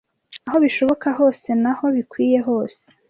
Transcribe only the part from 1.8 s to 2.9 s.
bikwiye hose